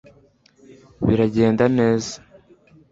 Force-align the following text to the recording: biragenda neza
biragenda 1.05 1.65
neza 1.77 2.13